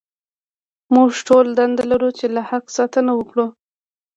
[0.93, 3.45] موږ ټول دنده لرو چې له حق ساتنه وکړو.